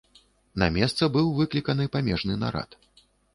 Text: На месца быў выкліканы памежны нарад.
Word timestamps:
На 0.61 0.69
месца 0.77 1.09
быў 1.17 1.29
выкліканы 1.41 1.85
памежны 1.97 2.39
нарад. 2.47 2.69